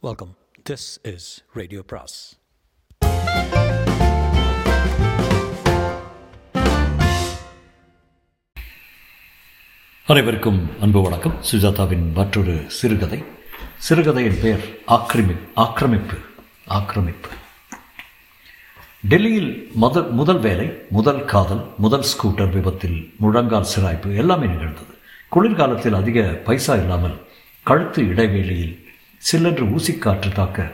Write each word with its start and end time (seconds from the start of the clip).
Welcome 0.00 0.36
this 0.70 1.14
is 1.14 1.44
radio 1.52 1.82
பிராஸ் 1.86 2.36
அனைவருக்கும் 10.06 10.70
அன்பு 10.80 11.02
வணக்கம். 11.02 11.34
சுஜாதாவின் 11.50 12.12
மற்றொரு 12.12 12.64
சிறுகதை. 12.66 13.24
சிறுகதையின் 13.76 14.40
பெயர் 14.40 14.64
ஆக்கிரமி 14.86 15.36
ஆக்கிரமிப்பு 15.54 16.16
ஆக்கிரமிப்பு. 16.66 17.28
டெல்லியில் 19.08 19.70
முதல் 19.74 20.10
முதல் 20.10 20.40
வேலை 20.40 20.72
முதல் 20.90 21.24
காதல் 21.24 21.64
முதல் 21.78 22.02
ஸ்கூட்டர் 22.02 22.52
விபத்தில் 22.52 23.14
முழங்கால் 23.18 23.70
சிராய்ப்பு 23.76 24.14
எல்லாமே 24.14 24.46
நிகழ்ந்தது. 24.46 24.94
குளிர்காலத்தில் 25.28 25.94
அதிக 25.94 26.20
பைசா 26.22 26.74
இல்லாமல் 26.74 27.26
கழுத்து 27.62 28.02
இடைவேளியில் 28.02 28.86
சில்லென்று 29.22 29.64
ஊசிக்காற்று 29.76 30.30
தாக்க 30.32 30.66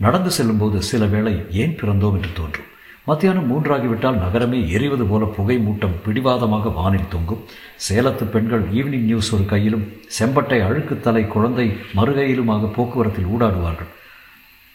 நடந்து 0.00 0.30
செல்லும்போது 0.30 0.78
சில 0.82 1.04
வேளை 1.06 1.32
ஏன் 1.62 1.74
பிறந்தோம் 1.80 2.14
என்று 2.18 2.30
தோன்றும். 2.34 2.70
மத்தியானம் 3.04 3.48
மூன்றாகிவிட்டால் 3.50 4.20
நகரமே 4.22 4.60
எரிவது 4.76 5.04
போல 5.10 5.24
புகை 5.36 5.56
மூட்டம் 5.58 5.98
பிடிவாதமாக 6.04 6.70
வானில் 6.78 7.10
தொங்கும். 7.10 7.42
சேலத்து 7.88 8.24
பெண்கள் 8.24 8.64
ஈவினிங் 8.78 9.06
நியூஸ் 9.10 9.30
ஒரு 9.34 9.44
கையிலும் 9.44 9.84
செம்பட்டை 10.18 10.58
அழுக்கு 10.68 10.96
தலை 11.00 11.24
குழந்தை 11.26 11.66
மறுகையிலுமாக 11.98 12.70
போக்குவரத்தில் 12.76 13.30
ஊடாடுவார்கள். 13.34 13.90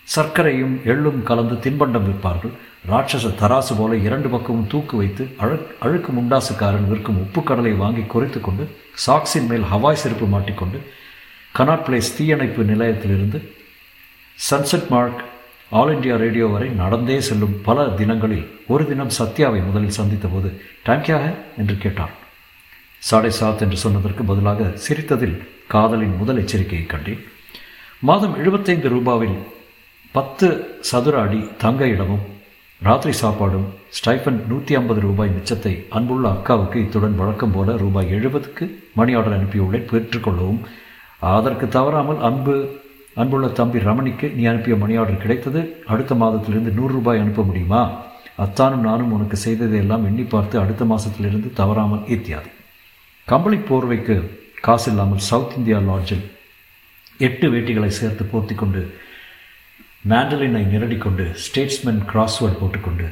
சர்க்கரையும் 0.07 0.75
எள்ளும் 0.91 1.19
கலந்து 1.23 1.55
தின்பண்டம் 1.65 2.07
விற்பார்கள். 2.07 2.53
ராட்சச 2.89 3.27
தராசு 3.41 3.73
போல 3.77 3.91
இரண்டு 4.07 4.27
பக்கமும் 4.29 4.67
தூக்கு 4.67 4.95
வைத்து 4.97 5.23
அழு 5.43 5.57
அழுக்கு 5.85 6.11
முண்டாசுக்காரன் 6.13 6.87
விற்கும் 6.91 7.19
உப்பு 7.23 7.41
கடலை 7.43 7.73
வாங்கி 7.83 8.03
குறைத்து 8.13 8.39
கொண்டு 8.41 8.63
சாக்ஸின் 9.05 9.49
மேல் 9.51 9.65
ஹவாய் 9.71 10.01
செருப்பு 10.03 10.27
மாட்டிக்கொண்டு 10.27 10.79
கனாட் 11.55 11.83
பிளேஸ் 11.85 12.15
தீயணைப்பு 12.17 12.61
நிலையத்திலிருந்து 12.63 13.39
sunset 14.49 14.87
mark 14.89 15.21
all 15.79 15.91
India 15.95 16.15
radio 16.17 16.45
வரை 16.45 16.69
நடந்தே 16.81 17.17
செல்லும் 17.27 17.55
பல 17.67 17.87
தினங்களில் 17.99 18.45
ஒரு 18.67 18.83
தினம் 18.87 19.15
சத்யாவை 19.17 19.59
முதலில் 19.65 19.97
சந்தித்த 19.97 20.27
போது 20.27 20.49
டேங்கியாக 20.85 21.25
என்று 21.57 21.75
கேட்டான். 21.77 22.13
சாடை 22.99 23.31
சாத் 23.39 23.63
என்று 23.65 23.77
சொன்னதற்கு 23.77 24.23
பதிலாக 24.23 24.69
சிரித்ததில் 24.85 25.37
காதலின் 25.67 26.17
முதல் 26.17 26.41
எச்சரிக்கையை 26.43 26.85
கண்டேன். 26.85 27.21
மாதம் 27.99 28.35
எழுபத்தைந்து 28.41 28.89
ரூபாவில் 28.89 29.37
பத்து 30.11 30.47
சதுர 30.89 31.15
அடி 31.21 31.41
தங்க 31.57 31.87
இடமும் 31.93 32.25
ராத்திரி 32.81 33.13
சாப்பாடும் 33.21 33.67
ஸ்டைஃபன் 33.97 34.39
நூற்றி 34.47 34.73
ஐம்பது 34.75 34.99
ரூபாய் 35.07 35.31
மிச்சத்தை 35.37 35.73
அன்புள்ள 35.89 36.27
அக்காவுக்கு 36.29 36.77
இத்துடன் 36.83 37.17
வழக்கம் 37.21 37.51
போல 37.51 37.75
ரூபாய் 37.77 38.13
எழுபதுக்கு 38.17 38.65
மணி 38.99 39.13
ஆர்டர் 39.13 39.35
அனுப்பியுள்ளேன். 39.37 39.89
பெற்றுக்கொள்ளவும் 39.91 40.61
அதற்கு 41.19 41.67
தவறாமல் 41.67 42.19
அன்பு 42.19 42.55
அன்புள்ள 43.15 43.47
தம்பி 43.47 43.79
ரமணிக்கு 43.79 44.33
நீ 44.33 44.43
அனுப்பிய 44.45 44.75
மணி 44.75 44.95
ஆர்டர் 44.95 45.17
கிடைத்தது. 45.17 45.61
அடுத்த 45.85 46.15
மாதத்திலிருந்து 46.15 46.71
நூறு 46.73 46.93
ரூபாய் 46.93 47.19
அனுப்ப 47.19 47.43
முடியுமா? 47.43 47.81
அத்தானும் 48.37 48.85
நானும் 48.87 49.11
உனக்கு 49.11 49.37
செய்ததையெல்லாம் 49.45 50.05
எண்ணி 50.05 50.23
பார்த்து 50.23 50.59
அடுத்த 50.59 50.85
மாதத்திலிருந்து 50.85 51.53
தவறாமல் 51.53 52.07
இத்தியாதி 52.07 52.49
கம்பளி 53.25 53.57
போர்வைக்கு 53.57 54.15
காசு 54.61 54.91
இல்லாமல் 54.91 55.25
சவுத் 55.29 55.55
இந்தியா 55.57 55.77
லாட்ஜில் 55.79 56.25
எட்டு 57.17 57.51
வேட்டிகளை 57.51 57.87
சேர்த்து 57.87 58.23
போர்த்தி 58.23 58.55
கொண்டு 58.55 58.81
மேண்டலினை 60.09 60.63
நிரடிக்கொண்டு 60.73 61.25
ஸ்டேட்ஸ்மேன் 61.45 62.03
கிராஸ்வேர்ட் 62.11 62.59
போட்டுக்கொண்டு 62.59 63.07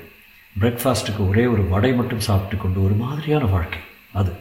பிரேக்ஃபாஸ்ட்டுக்கு 0.62 1.28
ஒரே 1.28 1.46
ஒரு 1.46 1.64
வடை 1.70 1.94
மட்டும் 1.94 2.20
சாப்பிட்டு 2.20 2.64
கொண்டு 2.64 2.84
ஒரு 2.84 2.94
மாதிரியான 2.94 3.46
வாழ்க்கை 3.46 3.80
அது. 4.14 4.32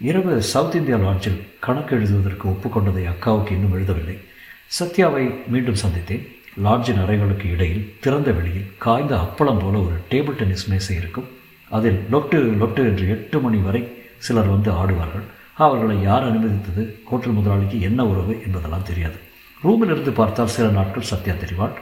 இரவு 0.00 0.42
சவுத் 0.42 0.74
இந்தியா 0.74 0.96
லாட்ஜில் 0.96 1.40
கணக்கு 1.60 1.96
எழுதுவதற்கு 1.96 2.48
ஒப்புக்கொண்டதை 2.48 3.04
அக்காவுக்கு 3.04 3.50
இன்னும் 3.50 3.78
எழுதவில்லை. 3.78 4.18
சத்யாவை 4.80 5.34
மீண்டும் 5.46 5.74
சந்தித்தேன். 5.74 6.28
லாட்ஜின் 6.64 7.02
அறைகளுக்கு 7.04 7.50
இடையில் 7.50 7.96
திறந்த 8.00 8.30
வெளியில் 8.30 8.72
காய்ந்த 8.78 9.16
அப்பளம் 9.16 9.58
போல 9.58 9.78
ஒரு 9.78 9.96
டேபிள் 10.10 10.30
டென்னிஸ் 10.30 10.68
மேசை 10.68 10.96
இருக்கும். 10.96 11.24
அதில் 11.70 12.04
லொட்டு 12.12 12.36
லொட்டு 12.60 12.76
என்று 12.76 13.08
எட்டு 13.08 13.40
மணி 13.40 13.56
வரை 13.56 14.04
சிலர் 14.18 14.46
வந்து 14.46 14.70
ஆடுவார்கள். 14.70 15.26
அவர்களை 15.54 16.02
யார் 16.02 16.26
அனுமதித்தது? 16.28 17.02
ஹோட்டல் 17.04 17.32
முதலாளிக்கு 17.32 17.80
என்ன 17.80 18.06
உறவு 18.06 18.42
என்பதெல்லாம் 18.46 18.86
தெரியாது. 18.86 19.16
ரூமில் 19.62 19.90
இருந்து 19.90 20.10
பார்த்தால் 20.10 20.48
சில 20.48 20.68
நாட்கள் 20.68 21.02
சத்யா 21.02 21.34
தெரிவாள். 21.34 21.72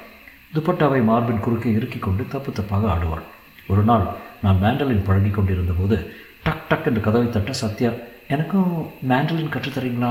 துப்பட்டாவை 0.55 1.05
மார்பின் 1.05 1.41
குறுக்கே 1.41 1.73
இறுக்கிக் 1.73 2.03
கொண்டு 2.03 2.25
தப்பு 2.29 2.53
தப்பாக 2.53 2.91
ஆடுவாள். 2.91 3.23
ஒரு 3.67 3.83
நாள் 3.83 4.07
நான் 4.43 4.63
மேண்டலின் 4.63 5.05
பழகி 5.05 5.29
கொண்டிருந்த 5.29 5.73
போது 5.73 6.17
டக் 6.47 6.67
டக் 6.69 6.87
என்று 6.89 7.01
கதவை 7.01 7.29
தட்ட 7.31 7.53
சத்யா 7.53 7.91
எனக்கும் 8.29 8.71
மேண்டலின் 9.09 9.53
கற்றுத்தரீங்களா 9.55 10.11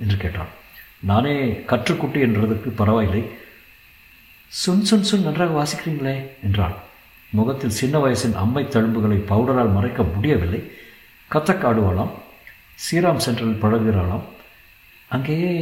என்று 0.00 0.16
கேட்டான். 0.16 0.52
நானே 1.10 1.34
கற்றுக்குட்டி 1.66 2.20
என்றதுக்கு 2.26 2.68
பரவாயில்லை. 2.80 3.22
சுன் 4.52 4.84
சுன் 4.90 5.06
சுன் 5.10 5.26
நன்றாக 5.26 5.52
வாசிக்கிறீங்களே 5.58 6.16
என்றாள் 6.42 6.76
முகத்தில் 7.30 7.76
சின்ன 7.80 7.98
வயசின் 7.98 8.34
அம்மை 8.34 8.64
தழும்புகளை 8.64 9.18
பவுடரால் 9.30 9.72
மறைக்க 9.72 10.02
முடியவில்லை. 10.02 10.60
கத்தக் 11.30 11.66
ஆடுவாளாம் 11.70 12.12
ஸ்ரீராம் 12.82 13.22
சென்டரில் 13.26 13.62
பழகுகிறாளாம். 13.62 14.24
அங்கேயே 15.08 15.52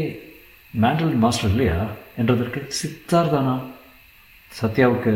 மேண்டலின் 0.83 1.23
மாஸ்டர் 1.25 1.51
இல்லையா? 1.51 1.79
என்றதற்கு 2.19 2.61
சித்தார் 2.81 3.31
தானா? 3.31 3.55
சத்யாவுக்கு 4.61 5.13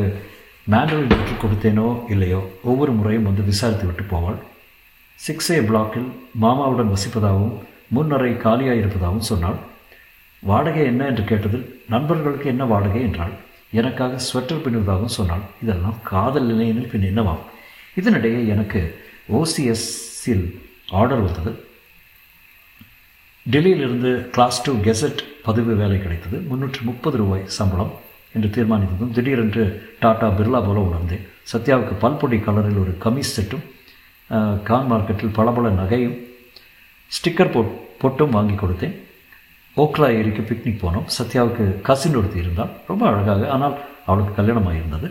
மேண்டலின் 0.71 1.15
கற்றுக் 1.15 1.43
கொடுத்தேனோ 1.45 1.89
இல்லையோ? 2.11 2.41
ஒவ்வொரு 2.63 2.93
முறையும் 2.93 3.25
வந்து 3.25 3.43
விசாரித்து 3.43 3.87
விட்டு 3.87 4.05
போவாள். 4.17 4.39
சிக்ஸ் 5.19 5.51
ஏ 5.51 5.59
பிளாக்கில் 5.59 6.09
மாமாவுடன் 6.43 6.93
வசிப்பதாகவும் 6.93 7.55
முன்னரை 7.89 8.37
காலியாக 8.37 8.79
இருப்பதாகவும் 8.79 9.29
சொன்னாள். 9.31 9.59
வாடகை 10.43 10.85
என்ன 10.85 11.07
என்று 11.07 11.23
கேட்டதில் 11.23 11.67
நண்பர்களுக்கு 11.89 12.47
என்ன 12.49 12.65
வாடகை 12.65 13.03
என்றாள். 13.03 13.35
எனக்காக 13.71 14.19
ஸ்வெட்டர் 14.27 14.63
பின்னுவதாகவும் 14.65 15.17
சொன்னாள். 15.19 15.45
இதெல்லாம் 15.63 15.97
காதல் 16.03 16.47
நிலையனில் 16.47 16.91
பின் 16.93 17.07
என்னவாம்? 17.11 17.43
இதனிடையே 18.01 18.41
எனக்கு 18.55 18.81
ஓசிஎஸ்ஸில் 19.39 20.47
ஆர்டர் 20.91 21.25
வந்தது. 21.27 21.53
டெல்லியிலிருந்து 23.53 24.13
கிளாஸ் 24.35 24.63
டூ 24.63 24.73
கெசட் 24.87 25.21
பதிவு 25.43 25.75
வேலை 25.75 26.03
கிடைத்தது. 26.03 26.39
முன்னூற்றி 26.51 26.83
முப்பது 26.83 27.17
ரூபாய் 27.17 27.45
சம்பளம் 27.47 27.93
என்று 28.35 28.49
தீர்மானித்ததும் 28.57 29.15
திடீரென்று 29.17 29.65
டாடா 30.01 30.29
பிர்லா 30.29 30.61
போல 30.67 30.79
உணர்ந்தேன். 30.81 31.25
சத்யாவுக்கு 31.53 31.95
பல்பொடி 32.05 32.39
கலரில் 32.47 32.83
ஒரு 32.85 32.95
கமிஸ் 33.05 33.35
செட்டும் 33.37 33.65
கான் 34.69 34.89
மார்க்கெட்டில் 34.91 35.37
பளபள 35.39 35.67
நகையும் 35.81 36.17
ஸ்டிக்கர் 37.17 37.53
போட் 37.55 37.75
பொட்டும் 38.01 38.35
வாங்கி 38.37 38.57
கொடுத்தேன். 38.57 38.95
ஓக்லா 39.83 40.09
ஏரிக்கு 40.19 40.43
பிக்னிக் 40.49 40.83
போனோம். 40.83 41.07
சத்யாவுக்கு 41.17 41.65
கசின் 41.89 42.17
ஒருத்தி 42.19 42.39
இருந்தால் 42.43 42.73
ரொம்ப 42.91 43.03
அழகாக 43.11 43.49
ஆனால் 43.55 43.77
அவளுக்கு 44.09 44.33
கல்யாணம் 44.39 44.69
இருந்தது 44.81 45.09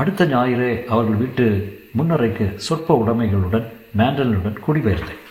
அடுத்த 0.00 0.24
ஞாயிறே 0.32 0.70
அவர்கள் 0.92 1.20
வீட்டு 1.22 1.44
முன்னரைக்கு 1.98 2.46
சொற்ப 2.66 2.96
உடைமைகளுடன் 3.02 3.66
மேண்டலனுடன் 3.98 4.58
குடிபெயர்ந்தேன் 4.66 5.22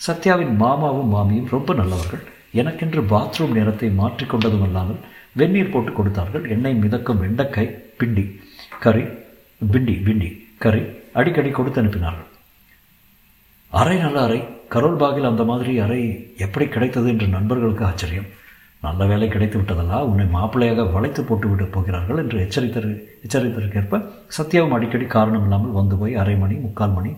சத்யாவின் 0.00 0.54
மாமாவும் 0.62 1.10
மாமியும் 1.14 1.50
ரொம்ப 1.54 1.70
நல்லவர்கள். 1.80 2.22
எனக்கென்று 2.60 3.00
பாத்ரூம் 3.12 3.56
நேரத்தை 3.56 3.88
மாற்றிக்கொண்டதும் 4.00 4.64
அல்லாமல் 4.66 5.00
வெந்நீர் 5.40 5.72
போட்டு 5.72 5.90
கொடுத்தார்கள். 5.98 6.44
எண்ணெய் 6.54 6.80
மிதக்கும் 6.84 7.20
வெண்டைக்காய் 7.24 7.74
பிண்டி 8.00 8.24
கறி 8.84 9.04
பிண்டி 9.72 9.94
பிண்டி 10.06 10.30
கறி 10.64 10.82
அடிக்கடி 11.18 11.50
கொடுத்து 11.52 11.80
அனுப்பினார்கள். 11.82 12.28
அறை 13.72 13.96
நல்ல 14.02 14.18
அறை 14.26 14.40
கரோல்பாகில் 14.74 15.30
அந்த 15.30 15.42
மாதிரி 15.50 15.72
அறை 15.84 16.02
எப்படி 16.44 16.66
கிடைத்தது 16.74 17.08
என்று 17.12 17.26
நண்பர்களுக்கு 17.36 17.84
ஆச்சரியம். 17.88 18.28
நல்ல 18.84 19.06
வேலை 19.10 19.26
கிடைத்து 19.32 19.56
விட்டதல்லா 19.58 19.98
உன்னை 20.10 20.26
மாப்பிள்ளையாக 20.34 20.84
வளைத்து 20.92 21.22
போட்டு 21.28 21.46
விட 21.48 21.64
போகிறார்கள் 21.74 22.20
என்று 22.22 22.36
எச்சரித்தரு 22.44 22.92
எச்சரித்ததற்கேற்ப 23.24 24.00
சத்யாவும் 24.36 24.74
அடிக்கடி 24.76 25.06
காரணம் 25.16 25.44
இல்லாமல் 25.46 25.76
வந்து 25.78 25.96
போய் 26.00 26.14
அரை 26.22 26.36
மணி 26.42 26.56
முக்கால் 26.66 26.96
மணி 26.98 27.12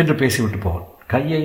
என்று 0.00 0.14
பேசிவிட்டு 0.22 0.58
போவாள். 0.62 0.86
கையை 1.12 1.42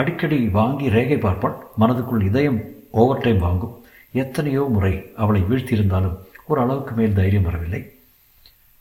அடிக்கடி 0.00 0.38
வாங்கி 0.58 0.86
ரேகை 0.96 1.18
பார்ப்பாள். 1.24 1.56
மனதுக்குள் 1.80 2.26
இதயம் 2.28 2.60
ஓவர் 3.00 3.24
டைம் 3.24 3.42
வாங்கும். 3.46 3.74
எத்தனையோ 4.22 4.62
முறை 4.76 4.94
அவளை 5.22 5.42
வீழ்த்தியிருந்தாலும் 5.48 6.16
ஒரு 6.44 6.60
அளவுக்கு 6.60 6.94
மேல் 6.94 7.12
தைரியம் 7.12 7.42
வரவில்லை. 7.42 7.92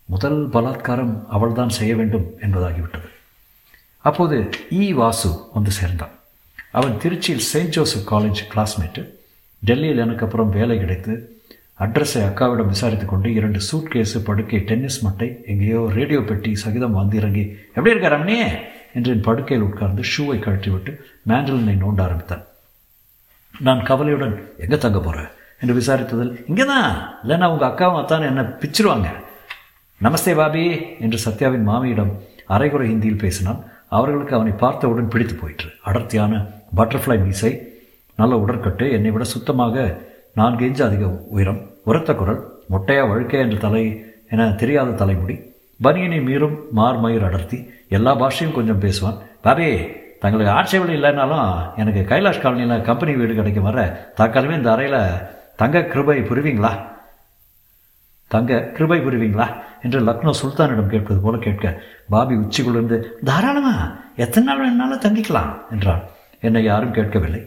முதல் 0.06 0.50
பலாத்காரம் 0.50 1.25
அவள்தான் 1.30 1.69
செய்ய 1.69 1.96
வேண்டும் 1.96 2.28
என்பதாகிவிட்டது. 2.42 3.10
அப்போது 3.98 4.50
இ. 4.69 4.94
வாசு 4.94 5.50
வந்து 5.54 5.72
சேர்ந்தான். 5.72 6.10
அவன் 6.72 6.92
திருச்சியில் 6.92 7.48
செயின்ட் 7.52 7.69
ஜோசப் 7.69 8.13
காலேஜ் 8.13 8.42
கிளாஸ்மேட்டு. 8.56 9.08
டெல்லியில் 9.60 9.98
எனக்கு 9.98 10.25
அப்புறம் 10.25 10.50
வேலை 10.50 10.78
கிடைத்து 10.78 11.42
அட்ரஸை 11.80 12.22
அக்காவிடம் 12.22 12.66
விசாரித்து 12.66 13.06
கொண்டு 13.06 13.34
இரண்டு 13.34 13.62
சூட் 13.62 13.92
கேஸு 13.94 14.19
படுக்கை 14.24 14.60
டென்னிஸ் 14.60 15.08
மட்டை 15.08 15.46
எங்கேயோ 15.46 15.90
ரேடியோ 15.94 16.19
பெட்டி 16.22 16.56
சகிதம் 16.56 16.94
வந்து 16.94 17.18
இறங்கி 17.18 17.58
எப்படி 17.68 17.90
இருக்கார் 17.90 18.25
ரமணியே 18.25 18.62
என்று 18.94 19.12
என் 19.12 19.22
படுக்கையில் 19.22 19.66
உட்கார்ந்து 19.66 20.02
ஷூவை 20.02 20.38
கழட்டிவிட்டு 20.40 20.96
மேண்டலினை 21.28 21.75
நோண்ட 21.84 22.02
ஆரம்பித்தான். 22.02 22.44
நான் 23.60 23.84
கவலையுடன் 23.84 24.54
எங்கே 24.58 24.78
தங்க 24.78 25.00
போகிறேன் 25.00 25.28
என்று 25.62 25.74
விசாரித்ததில் 25.80 26.31
இங்கே 26.50 26.66
தான் 26.74 26.88
இல்லைன்னா 27.24 27.50
உங்கள் 27.54 27.69
அக்காவும் 27.69 28.02
அத்தான் 28.02 28.30
என்ன 28.30 28.44
பிச்சிருவாங்க. 28.62 29.10
நமஸ்தே 30.02 30.34
பாபி 30.40 30.63
என்று 31.06 31.18
சத்யாவின் 31.25 31.68
மாமியிடம் 31.72 32.13
அரைகுறை 32.56 32.86
ஹிந்தியில் 32.92 33.22
பேசினான். 33.24 33.60
அவர்களுக்கு 33.98 34.34
அவனை 34.38 34.54
பார்த்தவுடன் 34.63 35.12
பிடித்து 35.13 35.36
போயிற்று. 35.42 35.69
அடர்த்தியான 35.90 36.34
பட்டர்ஃப்ளை 36.78 37.18
மீசை 37.25 37.52
நல்ல 38.19 38.34
உடற்கட்டு 38.44 38.86
என்னை 38.98 39.12
விட 39.13 39.25
சுத்தமாக 39.34 39.86
நான்கு 40.40 40.63
இன்ச்சு 40.68 40.84
அதிக 40.88 41.06
உயரம் 41.36 41.62
உரத்த 41.90 42.12
குரல் 42.19 42.42
மொட்டையா 42.74 43.04
வழுக்கே 43.12 43.38
என்ற 43.46 43.56
தலை 43.66 43.84
என 44.34 44.50
தெரியாத 44.62 44.96
தலைமுடி 45.02 45.36
பனியனை 45.80 46.19
மீறும் 46.28 46.56
மார்மயிர் 46.78 47.25
அடர்த்தி 47.28 47.58
எல்லா 47.98 48.12
பாஷையும் 48.22 48.56
கொஞ்சம் 48.58 48.81
பேசுவான். 48.84 49.18
பாபி 49.46 49.68
தங்களுக்கு 50.24 50.52
ஆட்சேபம் 50.58 50.96
இல்லைனாலும் 50.98 51.46
எனக்கு 51.81 52.02
கைலாஷ் 52.12 52.44
காலனியில் 52.44 52.86
கம்பெனி 52.90 53.13
வீடு 53.19 53.34
கிடைக்கும் 53.40 53.68
வர 53.69 53.86
தற்காலமே 54.19 54.58
இந்த 54.60 54.69
அறையில் 54.74 55.00
தங்க 55.62 55.80
கிருபை 55.92 56.18
புரிவீங்களா? 56.30 56.72
தங்க 58.31 58.60
கிருபை 58.75 58.98
புரிவீங்களா? 59.00 59.48
என்று 59.84 60.00
லக்னோ 60.08 60.31
சுல்தானிடம் 60.42 60.92
கேட்பது 60.94 61.19
போல 61.22 61.38
கேட்க 61.38 61.66
பாபி 62.10 62.36
உச்சிக்குள்ளிருந்து 62.36 62.98
தாராளமா 63.24 63.74
எத்தனை 64.16 64.46
நாள் 64.48 64.62
வேணாலும் 64.62 65.04
தங்கிக்கலாம் 65.06 65.52
என்றான் 65.72 66.04
என்னை 66.44 66.62
யாரும் 66.63 66.94
கேட்கவில்லை. 66.94 67.42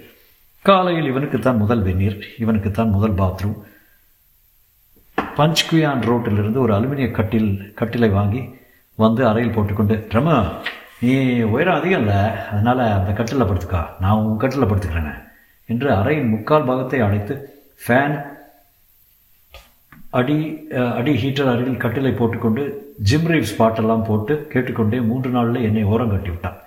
காலையில் 0.64 1.11
இவனுக்குத்தான் 1.12 1.62
முதல் 1.62 1.82
வெந்நீர் 1.82 2.19
இவனுக்குத்தான் 2.38 2.94
முதல் 2.96 3.16
பாத்ரூம். 3.20 3.56
பஞ்ச்குயான் 5.38 6.05
ரோட்டிலிருந்து 6.08 6.61
ஒரு 6.61 6.72
அலுமினிய 6.76 7.08
கட்டில் 7.11 7.50
கட்டிலை 7.81 8.11
வாங்கி 8.11 8.43
வந்து 8.99 9.22
அறையில் 9.31 9.55
போட்டுக்கொண்டு 9.55 9.96
ரம 10.16 10.28
நீ 11.00 11.14
உயரம் 11.55 11.78
அதிகம் 11.78 12.00
இல்லை 12.00 12.20
அதனால் 12.50 12.82
அந்த 12.99 13.11
கட்டிலில் 13.12 13.49
படுத்துக்கா 13.50 13.82
நான் 14.00 14.20
உன் 14.20 14.40
கட்டிலில் 14.43 14.70
படுத்துக்கிறேனே 14.70 15.14
என்று 15.69 15.88
அறையின் 15.93 16.32
முக்கால் 16.34 16.69
பாகத்தை 16.70 17.00
அடைத்து 17.00 17.34
ஃபேன் 17.81 18.17
அடி 20.19 20.37
அடி 20.99 21.12
ஹீட்டர் 21.23 21.50
அருகில் 21.53 21.82
கட்டிலை 21.85 22.12
போட்டுக்கொண்டு 22.19 22.62
ஜிம் 23.09 23.29
ரீவ்ஸ் 23.32 23.59
பாட்டெல்லாம் 23.61 24.05
போட்டு 24.09 24.35
கேட்டுக்கொண்டே 24.53 24.99
மூன்று 25.09 25.31
நாளில் 25.37 25.67
என்னை 25.69 25.82
ஓரம் 25.93 26.12
கட்டி 26.12 26.31
விட்டான் 26.32 26.59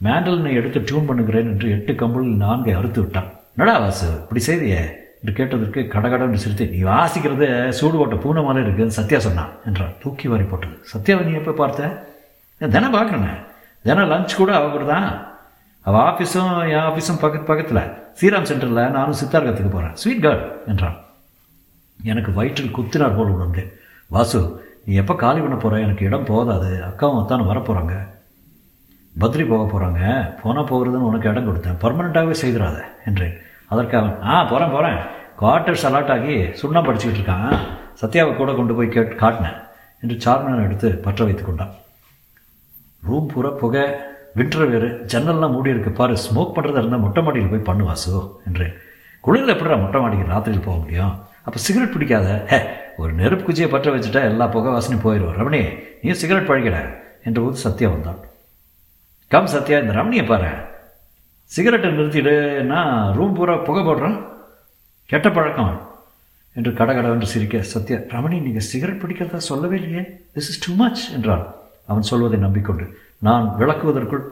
மேண்டலினை 0.00 0.52
எடுத்து 0.58 0.78
டியூன் 0.88 1.08
பண்ணுகிறேன் 1.08 1.50
என்று 1.52 1.66
எட்டு 1.76 1.92
கம்பளில் 2.00 2.40
நான்கை 2.44 2.72
அறுத்து 2.78 3.00
விட்டான். 3.02 3.28
நடா 3.60 3.74
வாசு 3.82 4.08
இப்படி 4.22 4.40
செய்தியே 4.46 4.80
என்று 5.18 5.32
கேட்டதற்கு 5.38 5.80
கடகடன்னு 5.94 6.42
சிரித்து 6.44 6.64
நீ 6.74 6.78
வாசிக்கிறது 6.92 7.48
சூடு 7.78 7.96
போட்ட 7.98 8.16
பூனை 8.22 8.42
மாதிரி 8.46 8.64
இருக்குன்னு 8.66 8.98
சத்யா 8.98 9.18
சொன்னான் 9.26 9.52
என்றான். 9.68 9.92
தூக்கி 10.02 10.28
வாரி 10.32 10.46
போட்டது. 10.52 10.76
சத்யாவை 10.92 11.24
நீ 11.28 11.34
எப்போ 11.40 11.54
பார்த்த? 11.60 11.90
தினம் 12.60 12.96
பார்க்கணே 12.96 13.32
தினம் 13.84 14.10
லஞ்ச் 14.12 14.40
கூட 14.40 14.50
அவர் 14.60 14.90
தான் 14.94 15.08
அவள் 15.86 16.04
ஆஃபீஸும் 16.08 16.52
என் 16.72 16.86
ஆஃபீஸும் 16.88 17.20
பக்கத்து 17.22 17.46
பக்கத்தில். 17.50 17.82
ஸ்ரீராம் 18.18 18.48
சென்டரில் 18.50 18.82
நானும் 18.96 19.18
சித்தார்கத்துக்கு 19.20 19.70
போகிறேன் 19.74 19.94
ஸ்வீட் 20.00 20.24
கார்டு 20.24 20.44
என்றான். 20.72 20.98
எனக்கு 21.98 22.30
வயிற்றில் 22.38 22.74
குத்தினார் 22.76 23.16
போல் 23.16 23.32
உணர்ந்தேன் 23.36 23.70
வாசு 24.14 24.40
நீ 24.86 24.92
எப்போ 25.02 25.14
காலி 25.22 25.40
பண்ண 25.42 25.56
போகிற 25.56 25.80
எனக்கு 25.86 26.06
இடம் 26.08 26.28
போதாது. 26.30 26.70
அக்காவும் 26.88 27.20
அத்தானும் 27.20 27.50
வரப்போகிறாங்க 27.50 27.96
பத்ரி 29.22 29.44
போக 29.48 29.64
போகிறாங்க 29.72 30.00
போனால் 30.42 30.68
போகிறதுன்னு 30.70 31.08
உனக்கு 31.08 31.30
இடம் 31.32 31.48
கொடுத்தேன். 31.48 31.80
பர்மனெண்ட்டாகவே 31.82 32.36
செய்திடாத 32.42 32.78
என்றேன். 33.08 33.36
அதற்கு 33.72 33.96
அவன் 33.98 34.14
ஆ 34.30 34.36
போகிறேன் 34.52 34.72
போகிறேன் 34.76 34.98
குவார்ட்டர்ஸ் 35.40 35.86
அலாட் 35.88 36.14
ஆகி 36.14 36.36
சுண்ணம் 36.60 36.86
படிச்சுக்கிட்டு 36.86 37.20
இருக்கான். 37.20 37.52
சத்யாவை 38.00 38.32
கூட 38.40 38.50
கொண்டு 38.60 38.76
போய் 38.78 38.94
கேட் 38.94 39.20
காட்டினேன் 39.22 39.58
என்று 40.02 40.16
சார்மினான் 40.24 40.66
எடுத்து 40.68 40.88
பற்ற 41.06 41.24
வைத்து 41.28 41.44
கொண்டான். 41.44 41.74
ரூம் 43.08 43.30
பூரா 43.32 43.52
புகை. 43.62 43.84
வின்டர் 44.36 44.70
வேறு 44.72 44.88
ஜன்னல்லாம் 45.12 45.54
மூடி 45.54 45.70
இருக்கு 45.74 45.90
பாரு 45.98 46.14
ஸ்மோக் 46.24 46.54
பண்ணுறதா 46.56 46.80
இருந்தால் 46.82 47.02
மொட்டை 47.04 47.22
மாடியில் 47.24 47.50
போய் 47.52 47.68
பண்ணு 47.68 47.84
வாசு 47.84 48.12
என்றேன். 48.48 48.74
குளிரில் 49.24 49.52
எப்படிடா 49.54 49.76
மொட்டை 49.82 49.98
மாடிக்கு 50.00 50.30
ராத்திரியில் 50.32 50.66
போக 50.68 50.76
முடியும்? 50.78 51.14
அப்போ 51.46 51.58
சிகரெட் 51.64 51.94
பிடிக்காத? 51.94 52.28
ஹே 52.50 52.58
ஒரு 52.96 53.12
நெருப்பு 53.12 53.44
குச்சியை 53.44 53.68
பற்ற 53.70 53.90
வச்சுட்டா 53.94 54.22
எல்லா 54.30 54.46
புகை 54.54 54.70
வாசனையும் 54.72 55.04
போயிடுவோம் 55.04 55.36
ரமணி 55.40 55.60
நீ 56.02 56.12
சிகரெட் 56.22 56.48
பழகிட 56.50 56.76
என்ற 57.26 57.38
போது 57.42 57.56
சத்யா 57.64 57.88
வந்தான். 57.88 58.20
கம் 59.32 59.52
சத்யா 59.54 59.76
இந்த 59.82 59.92
ரமணியை 60.00 60.24
பாரு. 60.26 60.50
சிகரெட்டை 61.44 61.90
நிறுத்திடுன்னா 61.98 62.80
ரூம் 63.16 63.34
பூரா 63.38 63.54
புகை 63.68 63.82
போடுறான்? 63.84 64.18
கெட்ட 65.10 65.30
பழக்கம் 65.30 65.74
என்று 66.56 66.70
கடகடவென்று 66.80 67.28
சிரிக்க 67.34 67.62
சத்யா 67.74 67.98
ரமணி 68.14 68.38
நீங்கள் 68.46 68.68
சிகரெட் 68.70 69.02
பிடிக்கிறதா 69.02 69.40
சொல்லவே 69.50 69.76
இல்லையே. 69.82 70.04
திஸ் 70.34 70.50
இஸ் 70.52 70.62
டூ 70.66 70.72
மச் 70.82 71.02
என்றான். 71.16 71.44
அவன் 71.90 72.08
சொல்வதை 72.10 72.38
நம்பிக்கொண்டு 72.38 72.84
நான் 73.26 73.44
விளக்குவதற்குள் 73.58 74.22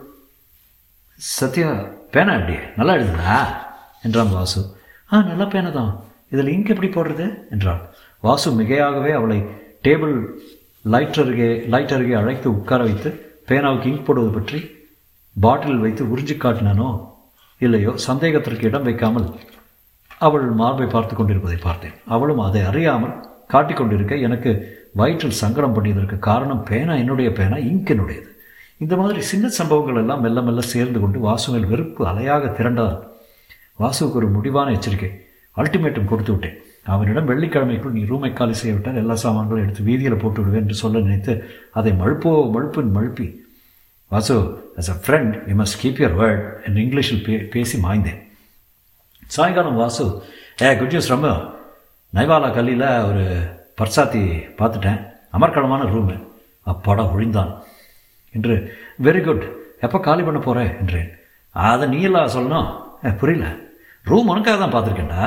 சத்யா 1.19 1.67
பேனா 2.13 2.33
எப்படி? 2.39 2.55
நல்லா 2.77 2.93
எழுதுதா 2.97 3.35
என்றான் 4.05 4.31
வாசு. 4.37 4.61
ஆ 5.11 5.21
நல்ல 5.27 5.43
பேனை 5.53 5.69
தான். 5.77 5.91
இதில் 6.33 6.51
இங்க் 6.53 6.71
எப்படி 6.73 6.89
போடுறது? 6.95 7.25
என்றான் 7.53 7.81
வாசு 8.23 8.49
மிகையாகவே 8.57 9.11
அவளை 9.19 9.37
டேபிள் 9.85 10.15
லைட் 10.85 11.19
அருகே 11.23 11.47
லைட் 11.73 11.93
அருகே 11.97 12.15
அழைத்து 12.21 12.47
உட்கார 12.57 12.81
வைத்து 12.89 13.09
பேனாவுக்கு 13.49 13.89
இங்க் 13.91 14.07
போடுவது 14.07 14.31
பற்றி 14.37 14.59
பாட்டில் 15.35 15.81
வைத்து 15.83 16.03
உறிஞ்சி 16.13 16.35
காட்டினானோ 16.37 16.89
இல்லையோ 17.61 17.93
சந்தேகத்திற்கு 18.07 18.67
இடம் 18.69 18.87
வைக்காமல் 18.89 19.27
அவள் 20.27 20.47
மார்பை 20.61 20.87
பார்த்து 20.87 21.13
கொண்டிருப்பதை 21.15 21.57
பார்த்தேன். 21.61 21.95
அவளும் 22.15 22.43
அதை 22.47 22.61
அறியாமல் 22.71 23.15
காட்டிக்கொண்டிருக்க 23.53 24.13
எனக்கு 24.27 24.51
வயிற்றில் 24.99 25.39
சங்கடம் 25.43 25.75
பண்ணியதற்கு 25.75 26.19
காரணம் 26.29 26.65
பேனா 26.69 26.93
என்னுடைய 27.03 27.29
பேனா 27.39 27.57
இங்க் 27.69 27.91
என்னுடையது. 27.95 28.29
இந்த 28.83 28.95
மாதிரி 28.99 29.21
சின்ன 29.31 29.47
சம்பவங்கள் 29.57 29.99
எல்லாம் 30.01 30.21
மெல்ல 30.25 30.41
மெல்ல 30.45 30.61
சேர்ந்து 30.73 30.99
கொண்டு 30.99 31.17
வாசுவில் 31.27 31.67
வெறுப்பு 31.71 32.01
அலையாக 32.11 32.47
திரண்டான் 32.57 32.95
வாசுவுக்கு 33.81 34.17
ஒரு 34.19 34.27
முடிவான 34.35 34.71
எச்சரிக்கை. 34.75 35.09
அல்டிமேட்டம் 35.59 36.09
கொடுத்து 36.11 36.31
விட்டேன். 36.33 36.57
அவனிடம் 36.93 37.27
வெள்ளிக்கிழமைக்குள் 37.31 37.95
நீ 37.97 38.01
ரூமை 38.11 38.31
காலி 38.33 38.55
செய்யவிட்டால் 38.61 38.99
எல்லா 39.01 39.15
சாமான்களும் 39.23 39.63
எடுத்து 39.63 39.87
வீதியில் 39.89 40.21
போட்டு 40.23 40.39
விடுவேன் 40.41 40.63
என்று 40.65 40.77
சொல்ல 40.81 41.03
நினைத்து 41.07 41.33
அதை 41.79 41.91
மழுப்போ 42.01 42.31
மழுப்பின் 42.55 42.91
மழுப்பி. 42.97 43.27
Vasu 44.13 44.35
as 44.79 44.91
a 44.93 44.97
friend 45.03 45.33
you 45.49 45.55
must 45.61 45.79
keep 45.81 46.01
your 46.03 46.17
word 46.21 46.43
என்று 46.65 46.81
இங்கிலீஷில் 46.85 47.23
பே 47.25 47.35
பேசி 47.55 47.77
மாய்ந்தேன். 47.85 48.19
சாயங்காலம் 49.35 49.79
Vasu 49.81 50.05
a 50.61 50.71
good 50.79 50.93
news 50.95 51.11
Rammu 51.13 51.33
Naiwala 52.17 52.49
கல்லியில் 52.57 52.89
ஒரு 53.09 53.25
பர்சாத்தி 53.81 54.23
பார்த்துட்டேன். 54.59 54.99
அமர்க்களமான 55.37 55.85
ரூமு 55.95 56.15
அப்பாடா 56.71 57.05
ஒழிந்தான். 57.13 57.51
என்று 58.35 58.55
வெரி 59.05 59.21
குட் 59.27 59.45
எப்போ 59.85 59.99
காலி 60.07 60.23
பண்ண 60.25 60.39
போகிற 60.39 60.63
என்றேன். 60.81 61.09
அதை 61.55 61.85
நீ 61.93 61.99
சொல்லணும்? 62.35 62.69
புரியல. 63.21 63.47
ரூம் 64.09 64.29
உனக்காக 64.33 64.57
தான் 64.59 64.73
பார்த்துருக்கேன்டா. 64.75 65.23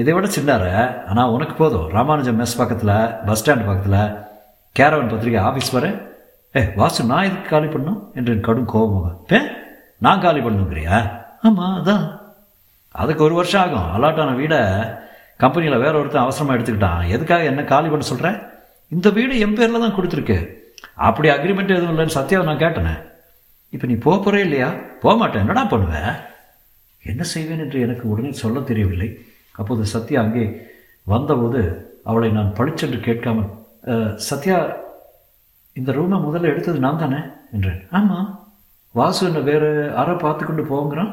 இதை 0.00 0.12
விட 0.14 0.26
சின்னார 0.36 0.64
ஆனால் 1.10 1.32
உனக்கு 1.34 1.54
போதும். 1.60 1.86
ராமானுஜம் 1.96 2.38
மெஸ் 2.40 2.58
பக்கத்தில் 2.60 2.96
பஸ் 3.26 3.40
ஸ்டாண்ட் 3.40 3.66
பக்கத்தில் 3.68 4.00
கேரவன் 4.76 5.12
பத்திரிக்கை 5.12 5.42
ஆஃபீஸ் 5.48 5.74
வர. 5.76 5.86
ஏ 6.58 6.60
வாசு 6.80 7.04
நான் 7.10 7.26
எதுக்கு 7.28 7.48
காலி 7.52 7.68
பண்ணும் 7.74 8.00
என்று 8.18 8.32
கடும் 8.46 8.70
கோபமாக. 8.72 9.12
பே 9.30 9.38
நான் 10.06 10.24
காலி 10.24 10.40
பண்ணுங்கிறியா 10.46 10.98
ஆமாம் 11.46 11.76
அதான். 11.78 12.04
அதுக்கு 13.02 13.24
ஒரு 13.26 13.34
வருஷம் 13.38 13.62
ஆகும். 13.64 13.88
அலாட்டான 13.96 14.34
வீடை 14.40 14.60
கம்பெனியில் 15.42 15.82
வேற 15.84 15.94
ஒருத்தன் 16.00 16.24
அவசரமாக 16.24 16.56
எடுத்துக்கிட்டான். 16.56 17.00
எதுக்காக 17.14 17.50
என்ன 17.52 17.62
காலி 17.72 17.88
பண்ண 17.92 18.04
சொல்கிறேன் 18.10 18.38
இந்த 18.96 19.08
வீடு 19.18 19.38
என் 19.44 19.56
பேரில் 19.58 19.84
தான் 19.84 19.96
கொடுத்துருக்கு. 19.96 20.38
அப்படி 21.08 21.28
அக்ரிமெண்ட் 21.36 21.74
எதுவும் 21.76 21.92
இல்லைன்னு 21.94 22.16
சத்யாவை 22.18 22.44
நான் 22.48 22.62
கேட்டேனே. 22.64 22.94
இப்போ 23.74 23.86
நீ 23.90 23.96
போக 24.06 24.16
போகிறே 24.16 24.40
இல்லையா? 24.46 24.68
போக 25.04 25.14
மாட்டேன் 25.20 25.42
என்னடா 25.44 25.64
பண்ணுவ? 25.72 25.94
என்ன 27.10 27.22
செய்வேன் 27.32 27.62
என்று 27.64 27.78
எனக்கு 27.86 28.04
உடனே 28.12 28.30
சொல்ல 28.42 28.60
தெரியவில்லை. 28.70 29.08
அப்போது 29.60 29.82
சத்யா 29.94 30.20
அங்கே 30.26 30.44
வந்தபோது 31.14 31.60
அவளை 32.10 32.30
நான் 32.38 32.56
பழிச்சென்று 32.58 32.98
கேட்காமல் 33.08 33.50
சத்யா 34.28 34.56
இந்த 35.78 35.90
ரூமை 35.98 36.18
முதல்ல 36.24 36.50
எடுத்தது 36.52 36.78
நான் 36.86 37.02
தானே? 37.02 37.20
என்றேன். 37.54 37.82
ஆமாம் 37.98 38.28
வாசு 38.98 39.22
என்ன 39.28 39.40
வேறு 39.50 39.70
அறை 40.00 40.14
பார்த்து 40.24 40.42
கொண்டு 40.44 40.64
போங்கிறான் 40.72 41.12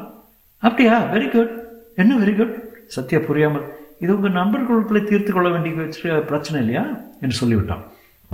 அப்படியா? 0.62 0.96
வெரி 1.14 1.28
குட் 1.30 1.54
என்ன 2.02 2.18
வெரி 2.22 2.34
குட் 2.38 2.54
சத்யா 2.96 3.18
புரியாமல் 3.28 3.66
இது 4.02 4.10
உங்கள் 4.16 4.38
நண்பர்களுக்குள்ளே 4.38 5.02
தீர்த்து 5.10 5.32
கொள்ள 5.32 5.48
வேண்டிய 5.54 5.72
பிரச்சனை 6.30 6.56
இல்லையா? 6.62 6.84
என்று 7.22 7.36
சொல்லிவிட்டான். 7.40 7.84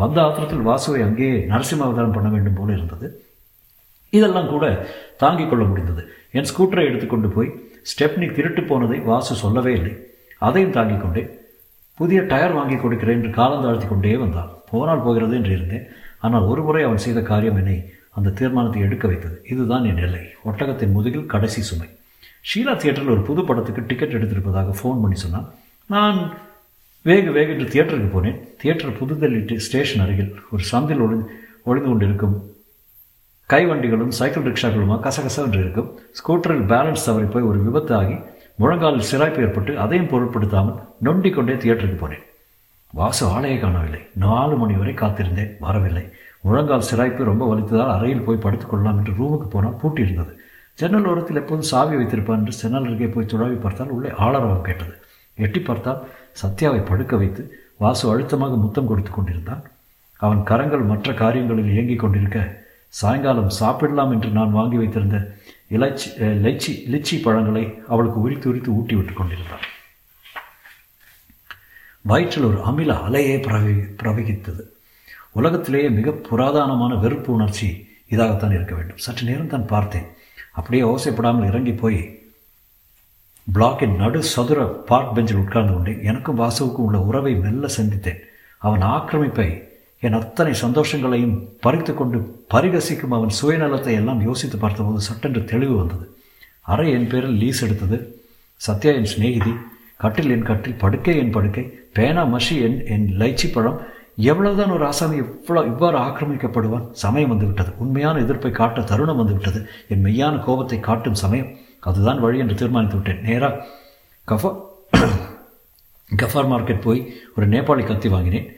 வந்த 0.01 0.19
ஆத்திரத்தில் 0.25 0.67
வாசுவை 0.69 1.01
அங்கேயே 1.07 1.39
நரசிம்ம 1.53 1.87
அவதாரம் 1.87 2.15
பண்ண 2.17 2.29
வேண்டும் 2.35 2.59
போல 2.59 2.73
இருந்தது. 2.79 3.09
இதெல்லாம் 4.17 4.53
கூட 4.55 4.65
தாங்கிக் 5.23 5.51
கொள்ள 5.51 5.65
முடிந்தது. 5.71 6.03
என் 6.37 6.49
ஸ்கூட்டரை 6.51 6.85
எடுத்துக்கொண்டு 6.91 7.29
போய் 7.37 7.51
ஸ்டெப்னி 7.91 8.27
திருட்டு 8.37 8.63
போனதை 8.71 8.99
வாசு 9.11 9.35
சொல்லவே 9.43 9.73
இல்லை. 9.81 9.95
அதையும் 10.47 10.77
தாங்கிக் 10.77 11.03
கொண்டே 11.03 11.23
புதிய 12.01 12.19
டயர் 12.33 12.57
வாங்கி 12.59 12.77
கொடுக்கிறேன் 12.77 13.17
என்று 13.19 13.31
காலம் 13.39 13.65
தாழ்த்தி 13.65 13.87
கொண்டே 13.87 14.17
வந்தான். 14.25 14.51
போனால் 14.71 15.05
போகிறது 15.07 15.35
என்று 15.39 15.53
இருந்தேன். 15.57 15.87
ஆனால் 16.25 16.49
ஒரு 16.51 16.63
முறை 16.67 16.83
அவன் 16.87 17.05
செய்த 17.07 17.21
காரியம் 17.31 17.59
என்னை 17.61 17.77
அந்த 18.19 18.35
தீர்மானத்தை 18.39 18.81
எடுக்க 18.87 19.05
வைத்தது. 19.11 19.37
இதுதான் 19.53 19.87
என் 19.91 20.03
எல்லை. 20.07 20.23
ஒட்டகத்தின் 20.49 20.95
முதுகில் 20.97 21.31
கடைசி 21.33 21.61
சுமை. 21.69 21.89
ஷீலா 22.49 22.73
தியேட்டரில் 22.83 23.15
ஒரு 23.15 23.23
புது 23.29 23.41
படத்துக்கு 23.49 23.83
டிக்கெட் 23.91 24.17
எடுத்திருப்பதாக 24.19 24.75
ஃபோன் 24.79 25.03
பண்ணி 25.03 25.19
சொன்னான். 25.25 25.49
நான் 25.95 26.19
வேக 27.03 27.31
வேக 27.31 27.53
என்று 27.53 27.67
தியேட்டருக்கு 27.73 28.11
போனேன். 28.15 28.39
தியேட்டர் 28.57 28.97
புதுதில்லி 29.01 29.57
ஸ்டேஷன் 29.57 30.03
அருகில் 30.05 30.33
ஒரு 30.51 30.63
சந்தில் 30.73 31.03
ஒளி 31.05 31.17
ஒளிந்து 31.65 31.89
கொண்டிருக்கும். 31.89 32.37
கைவண்டிகளும் 33.49 34.09
சைக்கிள் 34.09 34.47
ரிக்ஷாக்களுமா 34.49 34.97
கசகசன்று 35.07 35.59
இருக்கும். 35.61 35.99
ஸ்கூட்டரில் 36.19 36.67
பேலன்ஸ் 36.73 37.05
தவறி 37.05 37.25
போய் 37.25 37.43
ஒரு 37.43 37.59
விபத்து 37.59 37.95
ஆகி 37.95 38.17
முழங்காலில் 38.61 39.09
சிராய்ப்பு 39.11 39.43
ஏற்பட்டு 39.43 39.79
அதையும் 39.79 40.09
பொருட்படுத்தாமல் 40.09 40.79
நொண்டிக் 41.05 41.35
கொண்டே 41.35 41.53
தியேட்டருக்கு 41.53 41.99
போனேன். 42.05 42.25
வாசு 42.95 43.25
ஆளையே 43.27 43.61
காணவில்லை. 43.61 44.01
நாலு 44.15 44.57
மணி 44.57 44.75
வரை 44.75 44.95
காத்திருந்தேன். 44.95 45.53
வரவில்லை. 45.61 46.05
முழங்கால் 46.41 46.89
சிராய்ப்பு 46.91 47.25
ரொம்ப 47.25 47.55
வலித்ததால் 47.55 47.95
அறையில் 47.97 48.25
போய் 48.27 48.45
படுத்துக்கொள்ளலாம் 48.45 48.99
என்று 49.01 49.13
ரூமுக்கு 49.13 49.49
போனால் 49.51 49.79
பூட்டியிருந்தது. 49.83 50.33
ஜன்னல் 50.75 51.05
ஓரத்தில் 51.05 51.37
எப்போதும் 51.37 51.69
சாவி 51.73 51.97
வைத்திருப்பான் 51.97 52.41
என்று 52.41 52.53
ஜன்னல் 52.53 52.87
அருகே 52.87 53.07
போய் 53.07 53.31
துழாவி 53.33 53.61
பார்த்தால் 53.61 53.89
உள்ளே 53.89 54.11
ஆளரவம் 54.11 54.63
கேட்டது. 54.63 54.95
எட்டி 55.35 55.61
பார்த்தால் 55.61 56.01
சத்யாவை 56.43 56.81
படுக்க 56.85 57.17
வைத்து 57.17 57.43
வாசு 57.83 58.05
அழுத்தமாக 58.13 58.57
முத்தம் 58.57 58.87
கொடுத்து 58.87 59.11
கொண்டிருந்தான். 59.11 59.65
அவன் 60.17 60.43
கரங்கள் 60.43 60.89
மற்ற 60.91 61.13
காரியங்களில் 61.15 61.73
இயங்கிக் 61.73 61.99
கொண்டிருக்க 61.99 62.67
சாயங்காலம் 62.89 63.57
சாப்பிடலாம் 63.61 64.13
என்று 64.13 64.29
நான் 64.29 64.51
வாங்கி 64.51 64.77
வைத்திருந்த 64.77 65.37
இலச்சி 65.69 66.09
லைச்சி 66.45 66.73
லிச்சி 66.93 67.23
பழங்களை 67.23 67.79
அவளுக்கு 67.89 68.21
உரித்து 68.21 68.49
உரித்து 68.51 68.71
ஊட்டி 68.73 68.95
விட்டு 68.95 69.13
கொண்டிருந்தான். 69.13 69.65
வயிற்றில் 72.01 72.45
ஒரு 72.45 72.59
அமில 72.65 72.93
அலையே 73.07 73.37
பிரவி 73.37 73.75
பிரவகித்தது. 74.03 74.63
உலகத்திலேயே 75.33 75.89
மிக 75.91 76.11
புராதானமான 76.11 77.01
வெறுப்பு 77.01 77.33
உணர்ச்சி 77.33 77.69
இதாகத்தான் 78.11 78.55
இருக்க 78.55 78.75
வேண்டும். 78.75 78.97
சற்று 78.97 79.25
நேரம் 79.27 79.53
தான் 79.55 79.67
பார்த்தேன். 79.67 80.07
அப்படியே 80.53 80.83
ஓசைப்படாமல் 80.83 81.47
இறங்கி 81.47 81.73
போய் 81.73 82.18
பிளாக்கின் 83.55 83.97
நடு 83.97 84.23
சதுர 84.23 84.65
பார்க் 84.65 85.15
பெஞ்சில் 85.15 85.37
உட்கார்ந்து 85.37 85.73
கொண்டு 85.73 86.03
எனக்கும் 86.03 86.39
வாசுவுக்கும் 86.39 86.87
உள்ள 86.89 87.01
உறவை 87.01 87.35
மெல்ல 87.35 87.67
சந்தித்தேன். 87.77 88.19
அவன் 88.59 88.81
ஆக்கிரமிப்பை 88.81 89.63
என் 90.01 90.13
அத்தனை 90.13 90.53
சந்தோஷங்களையும் 90.63 91.37
பறித்து 91.61 91.95
கொண்டு 91.95 92.47
பரிகசிக்கும் 92.55 93.15
அவன் 93.19 93.33
சுயநலத்தை 93.43 93.93
எல்லாம் 93.93 94.21
யோசித்து 94.21 94.59
பார்த்தபோது 94.59 95.01
சட்டென்று 95.01 95.45
தெளிவு 95.45 95.77
வந்தது. 95.77 96.17
அறை 96.61 96.93
என் 96.93 97.07
பேரில் 97.07 97.39
லீஸ் 97.43 97.63
எடுத்தது. 97.63 97.99
சத்யா 98.57 98.93
என் 98.93 99.05
சிநேகிதி. 99.05 99.53
கட்டில் 99.97 100.31
என் 100.31 100.43
கட்டில் 100.43 100.81
படுக்கை 100.83 101.17
என் 101.17 101.31
படுக்கை. 101.31 101.65
பேனா 101.93 102.25
மஷி 102.25 102.57
என் 102.61 102.87
என் 102.87 103.09
லைச்சி 103.19 103.53
பழம் 103.53 103.81
எவ்வளவுதான் 104.17 104.71
ஒரு 104.71 104.85
ஆசாமி 104.87 105.21
இவ்வளோ 105.21 105.67
இவ்வாறு 105.67 105.99
ஆக்கிரமிக்கப்படுவான்? 105.99 106.91
சமயம் 106.91 107.29
வந்துவிட்டது. 107.29 107.73
உண்மையான 107.79 108.21
எதிர்ப்பை 108.21 108.51
காட்ட 108.51 108.81
தருணம் 108.81 109.17
வந்துவிட்டது. 109.17 109.67
என் 109.89 110.05
மெய்யான 110.05 110.45
கோபத்தை 110.45 110.81
காட்டும் 110.81 111.15
சமயம். 111.15 111.51
அதுதான் 111.81 112.21
வழி 112.21 112.39
என்று 112.39 112.55
தீர்மானித்து 112.55 112.97
விட்டேன். 112.97 113.23
நேராக 113.23 113.67
கஃபா 114.29 114.51
கஃபார் 116.17 116.51
மார்க்கெட் 116.51 116.81
போய் 116.81 117.01
ஒரு 117.37 117.49
நேபாளி 117.49 117.87
கத்தி 117.87 118.09
வாங்கினேன். 118.09 118.49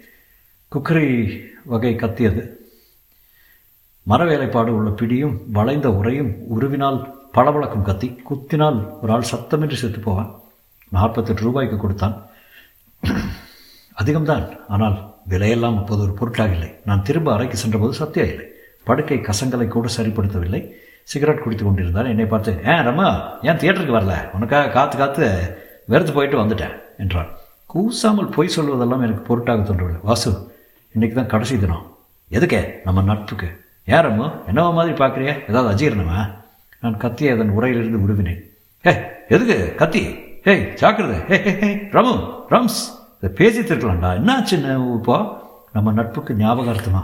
குக்கரி 0.72 1.40
வகை 1.64 1.96
கத்தி 1.96 2.24
அது. 2.24 2.42
மர 4.02 4.24
வேலைப்பாடு 4.24 4.74
உள்ள 4.74 4.90
பிடியும் 4.90 5.50
வளைந்த 5.52 5.88
உரையும் 5.88 6.32
உருவினால் 6.56 7.00
பளபளக்கும் 7.32 7.82
கத்தி. 7.82 8.08
குத்தினால் 8.30 9.00
ஒரு 9.00 9.12
ஆள் 9.12 9.30
சத்தமின்றி 9.32 9.72
செத்து 9.72 9.98
போவான். 9.98 10.40
நாற்பத்தெட்டு 10.88 11.42
ரூபாய்க்கு 11.42 11.76
கொடுத்தான். 11.76 12.26
அதிகம்தான். 13.96 14.58
ஆனால் 14.68 15.14
விலையெல்லாம் 15.28 15.78
அப்போது 15.78 16.02
ஒரு 16.02 16.12
பொருட்டாக 16.12 16.52
இல்லை 16.52 16.70
நான் 16.84 17.02
திரும்ப 17.02 17.32
அறைக்கு 17.32 17.56
சென்றபோது 17.56 17.94
சத்தியா 17.94 18.24
இல்லை 18.24 18.46
படுக்கை 18.84 19.18
கசங்களை 19.18 19.68
கூட 19.68 19.88
சரிப்படுத்தவில்லை. 19.96 20.62
சிகரெட் 21.12 21.42
குடித்து 21.44 21.64
கொண்டிருந்தார் 21.64 22.10
என்னை 22.12 22.26
பார்த்து 22.32 22.50
ஏன் 22.72 22.84
ரம்மா 22.86 23.06
ஏன் 23.48 23.60
தியேட்டருக்கு 23.60 23.96
வரல? 23.98 24.14
உனக்காக 24.36 24.72
காத்து 24.76 24.96
காத்து 24.98 25.24
வெறுத்து 25.92 26.12
போயிட்டு 26.16 26.36
வந்துட்டேன் 26.42 26.74
என்றான் 27.02 27.30
கூசாமல் 27.72 28.32
பொய் 28.34 28.54
சொல்வதெல்லாம் 28.56 29.02
எனக்கு 29.06 29.24
பொருட்டாக 29.28 29.62
தோன்றவில்லை. 29.68 30.00
வாசு 30.08 30.30
இன்னைக்கு 30.94 31.16
தான் 31.16 31.32
கடைசி 31.32 31.56
தினம். 31.58 31.84
எதுக்கே? 32.30 32.60
நம்ம 32.86 33.02
நட்புக்கு. 33.08 33.48
ஏன் 33.92 34.04
ரம்மு 34.06 34.26
என்னவோ 34.46 34.70
மாதிரி 34.78 34.94
பார்க்குறியா? 35.00 35.34
ஏதாவது 35.50 35.68
அஜீரணமா? 35.72 36.18
நான் 36.82 36.96
கத்தியை 36.96 37.30
அதன் 37.34 37.54
உரையிலிருந்து 37.58 38.02
விடுவினேன் 38.02 38.40
ஹே 38.84 38.92
எதுக்கு 39.34 39.56
கத்தி? 39.80 40.02
ஹேய் 40.46 40.64
ஜாக்கிரதை. 40.82 41.18
ஹே 41.30 41.38
ஹே 41.46 41.52
ஹே 41.62 41.70
ரமு 41.96 42.14
ரம்ஸ் 42.54 42.80
இதை 43.20 43.30
பேசிட்டு 43.40 43.72
இருக்கலாம்டா 43.72 44.12
என்னாச்சுன்னு 44.20 44.72
இப்போ? 44.98 45.16
நம்ம 45.72 45.92
நட்புக்கு 45.98 46.34
ஞாபகார்த்தமா? 46.34 47.02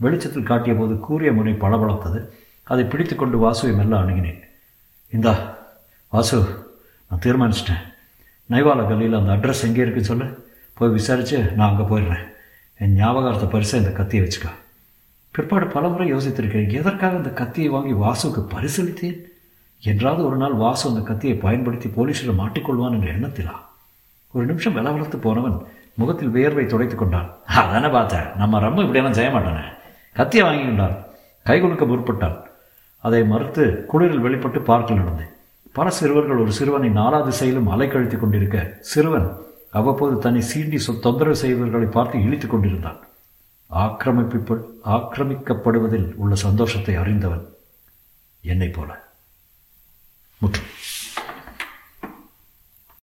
வெளிச்சத்தில் 0.00 0.50
காட்டிய 0.52 0.74
போது 0.74 0.94
கூறிய 1.06 1.32
முனை 1.32 1.52
பளபளத்தது. 1.64 2.20
அதை 2.64 2.84
பிடித்து 2.84 3.16
கொண்டு 3.16 3.50
வாசுவை 3.50 3.74
மெல்ல 3.74 3.96
அணுகினேன். 3.96 4.40
இந்தா 5.10 5.56
வாசு 6.08 6.38
நான் 7.08 7.20
தீர்மானிச்சிட்டேன். 7.20 7.82
நைவால 8.50 8.88
கல்லியில் 8.88 9.18
அந்த 9.18 9.32
அட்ரஸ் 9.32 9.62
எங்கே 9.62 9.80
இருக்குன்னு 9.80 10.10
சொல்லு. 10.10 10.52
போய் 10.74 10.88
விசாரித்து 10.88 11.38
நான் 11.40 11.76
அங்கே 11.76 11.94
போயிடுறேன். 11.94 12.24
என் 12.74 12.94
ஞாபகார்த்த 12.94 13.46
பரிசை 13.46 13.80
இந்த 13.80 13.92
கத்தியை 13.92 14.26
வச்சுக்கா. 14.26 14.48
பிற்பாடு 15.30 15.66
பலமுறை 15.66 16.14
யோசித்திருக்கிறேன் 16.14 16.72
எதற்காக 16.72 17.16
இந்த 17.16 17.30
கத்தியை 17.30 17.68
வாங்கி 17.68 17.92
வாசுவுக்கு 17.92 18.46
பரிசளித்தேன்? 18.54 19.20
என்றாவது 19.80 20.26
ஒரு 20.26 20.36
நாள் 20.36 20.52
வாசு 20.52 20.88
அந்த 20.88 21.00
கத்தியை 21.00 21.36
பயன்படுத்தி 21.36 21.88
போலீஸில் 21.88 22.38
மாட்டிக்கொள்வான் 22.38 22.90
என்ற 22.90 23.12
எண்ணத்திலா? 23.12 23.54
ஒரு 24.32 24.46
நிமிஷம் 24.46 24.76
விலவலத்து 24.76 25.16
போனவன் 25.16 25.66
முகத்தில் 25.94 26.28
வியர்வை 26.28 26.66
துடைத்து 26.66 26.96
கொண்டான். 26.96 27.30
அதானே 27.46 27.88
பார்த்தேன் 27.88 28.36
நம்ம 28.36 28.58
ரொம்ப 28.58 28.80
இப்படியெல்லாம் 28.80 29.14
செய்ய 29.14 29.30
மாட்டானே. 29.30 29.64
கத்தியை 30.12 30.46
வாங்கி 30.46 30.64
கொண்டான். 30.64 30.96
கை 31.42 31.60
கொடுக்க 31.60 31.84
முற்பட்டான். 31.84 32.43
அதை 33.04 33.20
மறுத்து 33.24 33.64
குளிரில் 33.92 34.24
வெளிப்பட்டு 34.26 34.60
பார்க்கில் 34.60 34.98
நடந்தேன். 34.98 35.32
பல 35.72 35.90
சிறுவர்கள் 35.90 36.36
ஒரு 36.36 36.52
சிறுவனை 36.52 36.90
நாலா 36.90 37.24
திசையிலும் 37.24 37.68
அலைக்கழித்துக் 37.70 38.18
கொண்டிருக்க 38.18 38.78
சிறுவன் 38.80 39.28
அவ்வப்போது 39.70 40.18
தன்னை 40.18 40.42
சீண்டி 40.54 40.78
சொ 40.86 41.00
தொந்தரவு 41.00 41.36
செய்வர்களை 41.36 41.86
பார்த்து 41.86 42.22
இழித்துக் 42.22 42.50
கொண்டிருந்தான். 42.50 43.00
ஆக்கிரமிப்பு 43.66 44.80
ஆக்கிரமிக்கப்படுவதில் 44.84 46.14
உள்ள 46.14 46.34
சந்தோஷத்தை 46.34 46.94
அறிந்தவன் 46.94 47.44
என்னைப் 48.42 48.74
போல. 48.74 48.90
முற்றும். 50.38 50.70